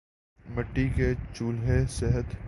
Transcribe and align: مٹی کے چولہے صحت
مٹی 0.45 0.87
کے 0.89 1.13
چولہے 1.33 1.83
صحت 1.89 2.35